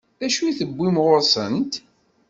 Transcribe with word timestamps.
D 0.19 0.21
acu 0.27 0.41
i 0.45 0.53
t-iwwin 0.57 1.01
ɣur-sent? 1.03 1.73